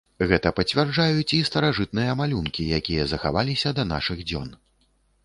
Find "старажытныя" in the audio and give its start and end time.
1.49-2.15